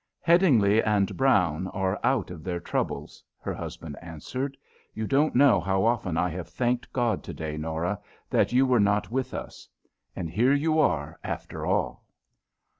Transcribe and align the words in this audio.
"Headingly 0.21 0.81
and 0.81 1.15
Brown 1.15 1.67
are 1.67 1.99
out 2.03 2.31
of 2.31 2.43
their 2.43 2.59
troubles," 2.59 3.23
her 3.39 3.53
husband 3.53 3.95
answered. 4.01 4.57
"You 4.95 5.05
don't 5.05 5.35
know 5.35 5.59
how 5.59 5.85
often 5.85 6.17
I 6.17 6.29
have 6.29 6.47
thanked 6.49 6.91
God 6.91 7.21
to 7.23 7.33
day, 7.35 7.55
Norah, 7.55 7.99
that 8.31 8.51
you 8.51 8.65
were 8.65 8.79
not 8.79 9.11
with 9.11 9.31
us. 9.35 9.69
And 10.15 10.27
here 10.31 10.55
you 10.55 10.79
are, 10.79 11.19
after 11.23 11.67
all." 11.67 12.03